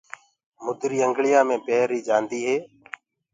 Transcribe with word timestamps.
مُدري 0.63 0.97
انگݪِيآ 1.05 1.39
مي 1.47 1.57
پيريٚ 1.65 2.05
جآنٚديٚ 2.07 2.41
هي 2.47 2.57